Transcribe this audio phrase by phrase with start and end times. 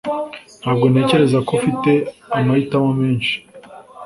[0.61, 1.91] ntabwo ntekereza ko ufite
[2.37, 3.33] amahitamo menshi